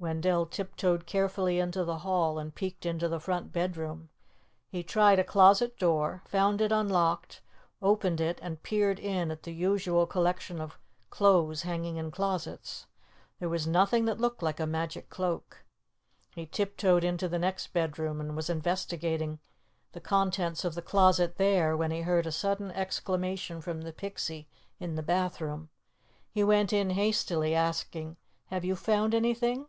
Wendell 0.00 0.46
tiptoed 0.46 1.06
carefully 1.06 1.58
into 1.58 1.82
the 1.82 1.98
hall 1.98 2.38
and 2.38 2.54
peeked 2.54 2.86
into 2.86 3.08
the 3.08 3.18
front 3.18 3.50
bedroom. 3.52 4.10
He 4.68 4.84
tried 4.84 5.18
a 5.18 5.24
closet 5.24 5.76
door, 5.76 6.22
found 6.24 6.60
it 6.60 6.70
unlocked, 6.70 7.42
opened 7.82 8.20
it 8.20 8.38
and 8.40 8.62
peered 8.62 9.00
in 9.00 9.32
at 9.32 9.42
the 9.42 9.50
usual 9.52 10.06
collection 10.06 10.60
of 10.60 10.78
clothes 11.10 11.62
hanging 11.62 11.96
in 11.96 12.12
closets. 12.12 12.86
There 13.40 13.48
was 13.48 13.66
nothing 13.66 14.04
that 14.04 14.20
looked 14.20 14.40
like 14.40 14.60
a 14.60 14.68
magic 14.68 15.10
cloak. 15.10 15.64
He 16.36 16.46
tiptoed 16.46 17.02
into 17.02 17.26
the 17.26 17.36
next 17.40 17.72
bedroom 17.72 18.20
and 18.20 18.36
was 18.36 18.48
investigating 18.48 19.40
the 19.90 20.00
contents 20.00 20.64
of 20.64 20.76
the 20.76 20.80
closet 20.82 21.38
there, 21.38 21.76
when 21.76 21.90
he 21.90 22.02
heard 22.02 22.28
a 22.28 22.30
sudden 22.30 22.70
exclamation 22.70 23.60
from 23.60 23.80
the 23.80 23.92
Pixie 23.92 24.46
in 24.78 24.94
the 24.94 25.02
bathroom. 25.02 25.70
He 26.30 26.44
went 26.44 26.72
in 26.72 26.90
hastily, 26.90 27.52
asking, 27.52 28.16
"Have 28.46 28.64
you 28.64 28.76
found 28.76 29.12
anything?" 29.12 29.66